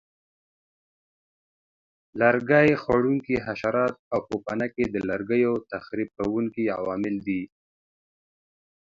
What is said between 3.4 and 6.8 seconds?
حشرات او پوپنکي د لرګیو تخریب کوونکي